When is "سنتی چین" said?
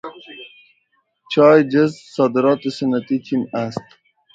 2.77-3.41